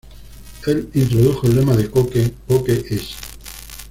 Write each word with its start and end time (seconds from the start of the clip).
El 0.65 0.89
introdujo 0.95 1.45
el 1.45 1.57
lema 1.57 1.75
de 1.77 1.91
Coke, 1.91 2.33
"Coke 2.47 2.73
es! 2.89 3.15